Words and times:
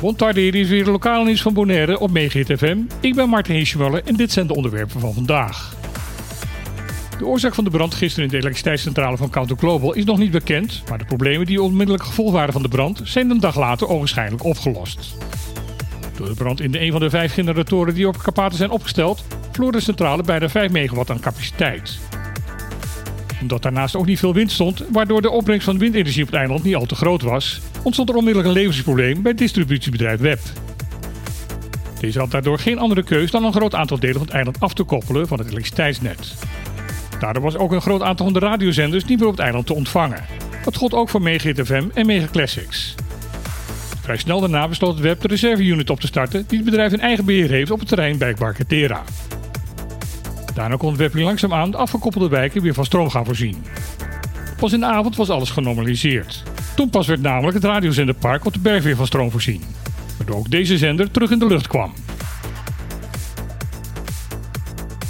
Bontardi, 0.00 0.40
hier 0.40 0.54
is 0.54 0.68
weer 0.68 0.84
de 0.84 0.90
lokale 0.90 1.24
nieuws 1.24 1.42
van 1.42 1.54
Bonaire 1.54 1.98
op 1.98 2.10
Megahit 2.10 2.58
FM. 2.58 2.78
Ik 3.00 3.14
ben 3.14 3.28
Martin 3.28 3.54
Hirschwaller 3.54 4.02
en 4.04 4.14
dit 4.14 4.32
zijn 4.32 4.46
de 4.46 4.54
onderwerpen 4.54 5.00
van 5.00 5.14
vandaag. 5.14 5.74
De 7.18 7.26
oorzaak 7.26 7.54
van 7.54 7.64
de 7.64 7.70
brand 7.70 7.94
gisteren 7.94 8.24
in 8.24 8.30
de 8.30 8.36
elektriciteitscentrale 8.36 9.16
van 9.16 9.30
Counter 9.30 9.56
Global 9.56 9.94
is 9.94 10.04
nog 10.04 10.18
niet 10.18 10.30
bekend, 10.30 10.82
maar 10.88 10.98
de 10.98 11.04
problemen 11.04 11.46
die 11.46 11.62
onmiddellijk 11.62 12.04
gevolg 12.04 12.32
waren 12.32 12.52
van 12.52 12.62
de 12.62 12.68
brand 12.68 13.00
zijn 13.04 13.30
een 13.30 13.40
dag 13.40 13.56
later 13.56 13.88
ogenschijnlijk 13.88 14.44
opgelost. 14.44 15.16
Door 16.16 16.28
de 16.28 16.34
brand 16.34 16.60
in 16.60 16.70
de 16.70 16.80
een 16.80 16.92
van 16.92 17.00
de 17.00 17.10
vijf 17.10 17.32
generatoren 17.32 17.94
die 17.94 18.08
op 18.08 18.18
Karpaten 18.18 18.58
zijn 18.58 18.70
opgesteld, 18.70 19.24
verloor 19.52 19.72
de 19.72 19.80
centrale 19.80 20.22
bijna 20.22 20.48
5 20.48 20.70
megawatt 20.70 21.10
aan 21.10 21.20
capaciteit. 21.20 21.98
Omdat 23.40 23.62
daarnaast 23.62 23.96
ook 23.96 24.06
niet 24.06 24.18
veel 24.18 24.34
wind 24.34 24.52
stond, 24.52 24.84
waardoor 24.92 25.22
de 25.22 25.30
opbrengst 25.30 25.64
van 25.64 25.78
windenergie 25.78 26.22
op 26.22 26.28
het 26.28 26.38
eiland 26.38 26.64
niet 26.64 26.74
al 26.74 26.86
te 26.86 26.94
groot 26.94 27.22
was, 27.22 27.60
ontstond 27.82 28.08
er 28.08 28.14
onmiddellijk 28.14 28.48
een 28.48 28.54
leveringsprobleem 28.54 29.22
bij 29.22 29.30
het 29.30 29.40
distributiebedrijf 29.40 30.20
Web. 30.20 30.40
Deze 32.00 32.18
had 32.18 32.30
daardoor 32.30 32.58
geen 32.58 32.78
andere 32.78 33.02
keus 33.02 33.30
dan 33.30 33.44
een 33.44 33.52
groot 33.52 33.74
aantal 33.74 33.98
delen 33.98 34.16
van 34.16 34.24
het 34.26 34.34
eiland 34.34 34.60
af 34.60 34.74
te 34.74 34.82
koppelen 34.82 35.28
van 35.28 35.38
het 35.38 35.46
elektriciteitsnet. 35.46 36.34
Daardoor 37.20 37.42
was 37.42 37.56
ook 37.56 37.72
een 37.72 37.80
groot 37.80 38.02
aantal 38.02 38.26
van 38.26 38.40
de 38.40 38.46
radiozenders 38.46 39.04
niet 39.04 39.18
meer 39.18 39.28
op 39.28 39.34
het 39.34 39.42
eiland 39.42 39.66
te 39.66 39.74
ontvangen. 39.74 40.24
Dat 40.64 40.76
gold 40.76 40.94
ook 40.94 41.08
voor 41.08 41.22
Mega 41.22 41.64
FM 41.64 41.84
en 41.94 42.06
Mega 42.06 42.26
Classics. 42.32 42.94
Vrij 44.00 44.16
snel 44.16 44.40
daarna 44.40 44.68
besloot 44.68 44.94
het 44.94 45.02
web 45.02 45.20
de 45.20 45.28
reserveunit 45.28 45.90
op 45.90 46.00
te 46.00 46.06
starten 46.06 46.44
die 46.48 46.58
het 46.58 46.66
bedrijf 46.66 46.92
in 46.92 47.00
eigen 47.00 47.24
beheer 47.24 47.50
heeft 47.50 47.70
op 47.70 47.78
het 47.78 47.88
terrein 47.88 48.18
bij 48.18 48.34
Barcatera. 48.34 49.02
Daarna 50.58 50.76
kon 50.76 50.96
web 50.96 51.12
weer 51.12 51.24
langzaamaan 51.24 51.70
de 51.70 51.76
afgekoppelde 51.76 52.28
wijken 52.28 52.62
weer 52.62 52.74
van 52.74 52.84
stroom 52.84 53.10
gaan 53.10 53.24
voorzien. 53.24 53.64
Pas 54.56 54.72
in 54.72 54.80
de 54.80 54.86
avond 54.86 55.16
was 55.16 55.30
alles 55.30 55.50
genormaliseerd. 55.50 56.42
Toen 56.76 56.90
pas 56.90 57.06
werd 57.06 57.20
namelijk 57.20 57.54
het 57.54 57.64
radiozenderpark 57.64 58.44
op 58.44 58.52
de 58.52 58.58
berg 58.58 58.84
weer 58.84 58.96
van 58.96 59.06
stroom 59.06 59.30
voorzien. 59.30 59.62
Waardoor 60.16 60.36
ook 60.36 60.50
deze 60.50 60.78
zender 60.78 61.10
terug 61.10 61.30
in 61.30 61.38
de 61.38 61.46
lucht 61.46 61.66
kwam. 61.66 61.92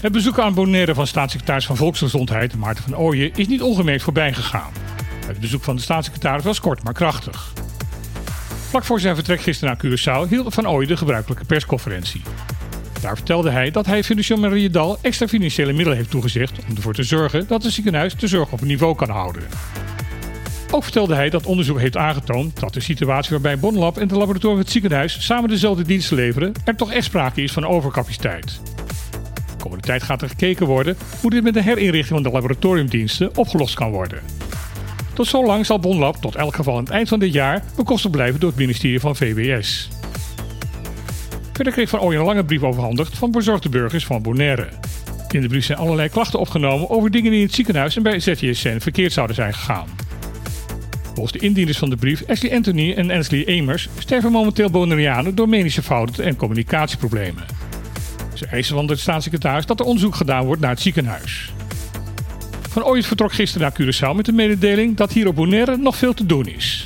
Het 0.00 0.12
bezoek 0.12 0.38
aan 0.38 0.54
Bonaire 0.54 0.94
van 0.94 1.06
staatssecretaris 1.06 1.66
van 1.66 1.76
Volksgezondheid 1.76 2.56
Maarten 2.56 2.84
van 2.84 2.96
Ooyen 2.96 3.34
is 3.34 3.46
niet 3.46 3.62
ongemerkt 3.62 4.02
voorbij 4.02 4.32
gegaan. 4.32 4.72
Het 5.26 5.40
bezoek 5.40 5.62
van 5.62 5.76
de 5.76 5.82
staatssecretaris 5.82 6.44
was 6.44 6.60
kort 6.60 6.82
maar 6.82 6.94
krachtig. 6.94 7.52
Vlak 8.68 8.84
voor 8.84 9.00
zijn 9.00 9.14
vertrek 9.14 9.40
gisteren 9.40 9.76
naar 9.76 9.84
Curaçao 9.86 10.28
hield 10.28 10.54
Van 10.54 10.68
Ooyen 10.68 10.88
de 10.88 10.96
gebruikelijke 10.96 11.44
persconferentie. 11.44 12.22
Daar 13.00 13.16
vertelde 13.16 13.50
hij 13.50 13.70
dat 13.70 13.86
hij 13.86 14.04
Financieel 14.04 14.38
Mariedal 14.38 14.98
extra 15.00 15.26
financiële 15.26 15.72
middelen 15.72 15.96
heeft 15.96 16.10
toegezegd 16.10 16.58
om 16.68 16.76
ervoor 16.76 16.94
te 16.94 17.02
zorgen 17.02 17.46
dat 17.46 17.62
het 17.62 17.72
ziekenhuis 17.72 18.16
de 18.16 18.26
zorg 18.26 18.52
op 18.52 18.60
een 18.60 18.66
niveau 18.66 18.94
kan 18.94 19.10
houden. 19.10 19.42
Ook 20.70 20.82
vertelde 20.82 21.14
hij 21.14 21.30
dat 21.30 21.46
onderzoek 21.46 21.78
heeft 21.78 21.96
aangetoond 21.96 22.60
dat 22.60 22.74
de 22.74 22.80
situatie 22.80 23.30
waarbij 23.30 23.58
Bonlab 23.58 23.96
en 23.96 24.02
het 24.02 24.10
laboratorium 24.10 24.56
van 24.56 24.64
het 24.64 24.70
ziekenhuis 24.70 25.24
samen 25.24 25.48
dezelfde 25.48 25.82
diensten 25.82 26.16
leveren, 26.16 26.52
er 26.64 26.76
toch 26.76 26.92
echt 26.92 27.04
sprake 27.04 27.42
is 27.42 27.52
van 27.52 27.66
overcapaciteit. 27.66 28.60
De 29.56 29.62
komende 29.62 29.86
tijd 29.86 30.02
gaat 30.02 30.22
er 30.22 30.28
gekeken 30.28 30.66
worden 30.66 30.96
hoe 31.20 31.30
dit 31.30 31.42
met 31.42 31.54
de 31.54 31.62
herinrichting 31.62 32.06
van 32.06 32.22
de 32.22 32.30
laboratoriumdiensten 32.30 33.36
opgelost 33.36 33.74
kan 33.74 33.90
worden. 33.90 34.20
Tot 35.12 35.26
zolang 35.26 35.66
zal 35.66 35.78
Bonlab 35.78 36.16
tot 36.16 36.34
elk 36.34 36.54
geval 36.54 36.76
aan 36.76 36.84
het 36.84 36.92
eind 36.92 37.08
van 37.08 37.18
dit 37.18 37.32
jaar 37.32 37.62
bekostigd 37.76 38.14
blijven 38.14 38.40
door 38.40 38.50
het 38.50 38.58
ministerie 38.58 39.00
van 39.00 39.16
VWS. 39.16 39.88
Verder 41.60 41.78
kreeg 41.78 41.90
Van 41.90 42.00
Ooyen 42.00 42.20
een 42.20 42.26
lange 42.26 42.44
brief 42.44 42.62
overhandigd 42.62 43.18
van 43.18 43.30
bezorgde 43.30 43.68
burgers 43.68 44.06
van 44.06 44.22
Bonaire. 44.22 44.68
In 45.30 45.40
de 45.40 45.48
brief 45.48 45.64
zijn 45.64 45.78
allerlei 45.78 46.08
klachten 46.08 46.38
opgenomen 46.38 46.90
over 46.90 47.10
dingen 47.10 47.30
die 47.30 47.40
in 47.40 47.46
het 47.46 47.54
ziekenhuis 47.54 47.96
en 47.96 48.02
bij 48.02 48.20
ZJSN 48.20 48.78
verkeerd 48.78 49.12
zouden 49.12 49.36
zijn 49.36 49.54
gegaan. 49.54 49.86
Volgens 51.14 51.32
de 51.32 51.38
indieners 51.38 51.78
van 51.78 51.90
de 51.90 51.96
brief, 51.96 52.22
Ashley 52.28 52.54
Anthony 52.54 52.92
en 52.92 53.10
Ansley 53.10 53.58
Amers, 53.60 53.88
sterven 53.98 54.32
momenteel 54.32 54.70
Bonaireanen 54.70 55.34
door 55.34 55.48
medische 55.48 55.82
fouten 55.82 56.24
en 56.24 56.36
communicatieproblemen. 56.36 57.44
Ze 58.34 58.46
eisen 58.46 58.74
van 58.74 58.86
de 58.86 58.96
staatssecretaris 58.96 59.66
dat 59.66 59.80
er 59.80 59.86
onderzoek 59.86 60.14
gedaan 60.14 60.44
wordt 60.44 60.60
naar 60.60 60.70
het 60.70 60.80
ziekenhuis. 60.80 61.52
Van 62.68 62.84
Ooyet 62.84 63.06
vertrok 63.06 63.32
gisteren 63.32 63.62
naar 63.62 63.80
Curaçao 63.80 64.16
met 64.16 64.26
de 64.26 64.32
mededeling 64.32 64.96
dat 64.96 65.12
hier 65.12 65.26
op 65.26 65.34
Bonaire 65.34 65.76
nog 65.76 65.96
veel 65.96 66.14
te 66.14 66.26
doen 66.26 66.46
is. 66.46 66.79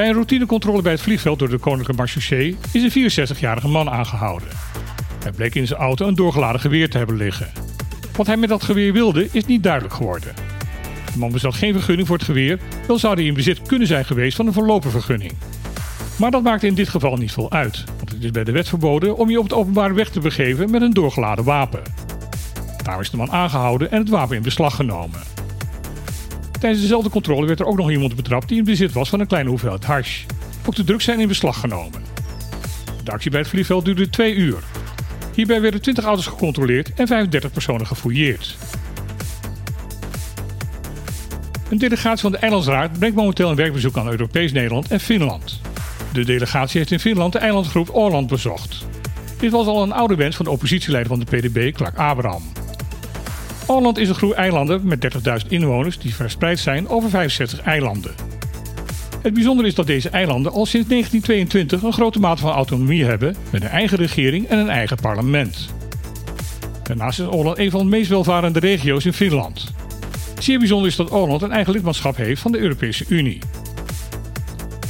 Bij 0.00 0.08
een 0.08 0.14
routinecontrole 0.14 0.82
bij 0.82 0.92
het 0.92 1.00
vliegveld 1.00 1.38
door 1.38 1.48
de 1.48 1.58
Koninklijke 1.58 1.96
Marchaussee 1.96 2.56
is 2.72 2.94
een 2.94 3.10
64-jarige 3.36 3.68
man 3.68 3.90
aangehouden. 3.90 4.48
Hij 5.22 5.32
bleek 5.32 5.54
in 5.54 5.66
zijn 5.66 5.80
auto 5.80 6.06
een 6.06 6.14
doorgeladen 6.14 6.60
geweer 6.60 6.90
te 6.90 6.98
hebben 6.98 7.16
liggen. 7.16 7.48
Wat 8.16 8.26
hij 8.26 8.36
met 8.36 8.48
dat 8.48 8.62
geweer 8.62 8.92
wilde 8.92 9.28
is 9.32 9.46
niet 9.46 9.62
duidelijk 9.62 9.94
geworden. 9.94 10.34
De 11.12 11.18
man 11.18 11.32
bezat 11.32 11.54
geen 11.54 11.72
vergunning 11.72 12.06
voor 12.06 12.16
het 12.16 12.24
geweer, 12.24 12.58
wel 12.86 12.98
zou 12.98 13.14
hij 13.14 13.24
in 13.24 13.34
bezit 13.34 13.62
kunnen 13.62 13.86
zijn 13.86 14.04
geweest 14.04 14.36
van 14.36 14.46
een 14.46 14.52
voorlopige 14.52 14.90
vergunning. 14.90 15.32
Maar 16.16 16.30
dat 16.30 16.42
maakt 16.42 16.62
in 16.62 16.74
dit 16.74 16.88
geval 16.88 17.16
niet 17.16 17.32
veel 17.32 17.50
uit, 17.50 17.84
want 17.96 18.10
het 18.12 18.24
is 18.24 18.30
bij 18.30 18.44
de 18.44 18.52
wet 18.52 18.68
verboden 18.68 19.16
om 19.16 19.30
je 19.30 19.38
op 19.38 19.44
het 19.44 19.52
openbare 19.52 19.94
weg 19.94 20.10
te 20.10 20.20
begeven 20.20 20.70
met 20.70 20.82
een 20.82 20.92
doorgeladen 20.92 21.44
wapen. 21.44 21.82
Daarom 22.82 23.02
is 23.02 23.10
de 23.10 23.16
man 23.16 23.32
aangehouden 23.32 23.90
en 23.90 23.98
het 23.98 24.08
wapen 24.08 24.36
in 24.36 24.42
beslag 24.42 24.74
genomen. 24.74 25.39
Tijdens 26.60 26.80
dezelfde 26.80 27.10
controle 27.10 27.46
werd 27.46 27.60
er 27.60 27.66
ook 27.66 27.76
nog 27.76 27.90
iemand 27.90 28.16
betrapt 28.16 28.48
die 28.48 28.58
in 28.58 28.64
bezit 28.64 28.92
was 28.92 29.08
van 29.08 29.20
een 29.20 29.26
kleine 29.26 29.48
hoeveelheid 29.48 29.84
hash. 29.84 30.24
Ook 30.66 30.74
de 30.74 30.84
drugs 30.84 31.04
zijn 31.04 31.20
in 31.20 31.28
beslag 31.28 31.60
genomen. 31.60 32.02
De 33.04 33.10
actie 33.10 33.30
bij 33.30 33.40
het 33.40 33.48
vliegveld 33.48 33.84
duurde 33.84 34.10
twee 34.10 34.34
uur. 34.34 34.62
Hierbij 35.34 35.60
werden 35.60 35.82
20 35.82 36.04
auto's 36.04 36.26
gecontroleerd 36.26 36.94
en 36.94 37.06
35 37.06 37.52
personen 37.52 37.86
gefouilleerd. 37.86 38.56
Een 41.70 41.78
delegatie 41.78 42.20
van 42.20 42.32
de 42.32 42.38
Eilandsraad 42.38 42.98
brengt 42.98 43.16
momenteel 43.16 43.50
een 43.50 43.56
werkbezoek 43.56 43.96
aan 43.96 44.08
Europees 44.08 44.52
Nederland 44.52 44.90
en 44.90 45.00
Finland. 45.00 45.60
De 46.12 46.24
delegatie 46.24 46.78
heeft 46.78 46.90
in 46.90 47.00
Finland 47.00 47.32
de 47.32 47.38
eilandgroep 47.38 47.88
Åland 47.90 48.26
bezocht. 48.26 48.86
Dit 49.38 49.50
was 49.50 49.66
al 49.66 49.82
een 49.82 49.92
oude 49.92 50.14
wens 50.14 50.36
van 50.36 50.44
de 50.44 50.50
oppositieleider 50.50 51.16
van 51.16 51.24
de 51.24 51.36
PDB, 51.36 51.74
Clark 51.74 51.98
Abraham. 51.98 52.42
Åland 53.70 53.98
is 53.98 54.08
een 54.08 54.14
groep 54.14 54.32
eilanden 54.32 54.80
met 54.84 55.08
30.000 55.42 55.48
inwoners 55.48 55.98
die 55.98 56.14
verspreid 56.14 56.58
zijn 56.58 56.88
over 56.88 57.10
65 57.10 57.60
eilanden. 57.60 58.14
Het 59.22 59.34
bijzondere 59.34 59.68
is 59.68 59.74
dat 59.74 59.86
deze 59.86 60.08
eilanden 60.08 60.52
al 60.52 60.66
sinds 60.66 60.88
1922 60.88 61.82
een 61.82 61.92
grote 61.92 62.18
mate 62.18 62.40
van 62.40 62.50
autonomie 62.50 63.04
hebben 63.04 63.36
met 63.50 63.62
een 63.62 63.68
eigen 63.68 63.98
regering 63.98 64.46
en 64.46 64.58
een 64.58 64.68
eigen 64.68 64.96
parlement. 64.96 65.68
Daarnaast 66.82 67.20
is 67.20 67.26
Åland 67.26 67.58
een 67.58 67.70
van 67.70 67.80
de 67.80 67.86
meest 67.86 68.08
welvarende 68.08 68.58
regio's 68.58 69.04
in 69.04 69.12
Finland. 69.12 69.72
Zeer 70.38 70.58
bijzonder 70.58 70.88
is 70.88 70.96
dat 70.96 71.10
Åland 71.10 71.42
een 71.42 71.52
eigen 71.52 71.72
lidmaatschap 71.72 72.16
heeft 72.16 72.40
van 72.40 72.52
de 72.52 72.58
Europese 72.58 73.04
Unie. 73.08 73.38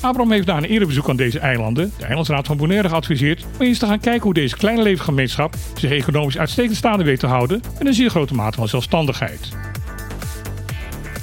Abraham 0.00 0.32
heeft 0.32 0.46
na 0.46 0.56
een 0.56 0.64
eerder 0.64 0.88
bezoek 0.88 1.08
aan 1.08 1.16
deze 1.16 1.38
eilanden 1.38 1.92
de 1.98 2.04
Eilandsraad 2.04 2.46
van 2.46 2.56
Bonaire 2.56 2.88
geadviseerd 2.88 3.44
om 3.58 3.66
eens 3.66 3.78
te 3.78 3.86
gaan 3.86 4.00
kijken 4.00 4.22
hoe 4.22 4.34
deze 4.34 4.56
kleine 4.56 4.82
leefgemeenschap 4.82 5.54
zich 5.74 5.90
economisch 5.90 6.38
uitstekend 6.38 6.76
staande 6.76 7.04
weet 7.04 7.20
te 7.20 7.26
houden 7.26 7.62
met 7.78 7.86
een 7.86 7.94
zeer 7.94 8.10
grote 8.10 8.34
mate 8.34 8.56
van 8.56 8.68
zelfstandigheid. 8.68 9.48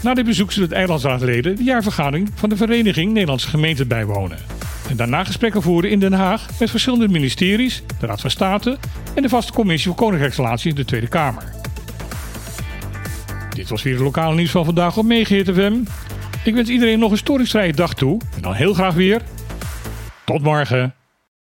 Na 0.01 0.13
dit 0.13 0.25
bezoek 0.25 0.51
zullen 0.51 0.69
de 0.69 0.75
eilandsraadleden 0.75 1.55
de 1.55 1.63
jaarvergadering 1.63 2.29
van 2.35 2.49
de 2.49 2.57
Vereniging 2.57 3.11
Nederlandse 3.11 3.49
Gemeenten 3.49 3.87
bijwonen. 3.87 4.37
En 4.89 4.95
daarna 4.95 5.23
gesprekken 5.23 5.61
voeren 5.61 5.89
in 5.89 5.99
Den 5.99 6.13
Haag 6.13 6.47
met 6.59 6.69
verschillende 6.69 7.07
ministeries, 7.07 7.83
de 7.99 8.05
Raad 8.05 8.21
van 8.21 8.29
State 8.29 8.77
en 9.13 9.21
de 9.21 9.29
vaste 9.29 9.53
commissie 9.53 9.87
voor 9.87 9.99
Koninkrijksrelaties 9.99 10.65
in 10.65 10.75
de 10.75 10.85
Tweede 10.85 11.07
Kamer. 11.07 11.43
Dit 13.49 13.69
was 13.69 13.83
weer 13.83 13.93
het 13.93 14.03
lokale 14.03 14.35
nieuws 14.35 14.51
van 14.51 14.65
vandaag 14.65 14.97
op 14.97 15.05
Megahit 15.05 15.51
FM. 15.51 15.73
Ik 16.45 16.53
wens 16.53 16.69
iedereen 16.69 16.99
nog 16.99 17.11
een 17.11 17.17
storingsvrije 17.17 17.73
dag 17.73 17.93
toe. 17.93 18.21
En 18.35 18.41
dan 18.41 18.53
heel 18.53 18.73
graag 18.73 18.93
weer. 18.93 19.21
Tot 20.25 20.41
morgen. 20.41 20.95